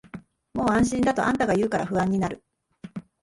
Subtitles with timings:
[0.55, 2.43] もう安心だとあんたが言うから不安になる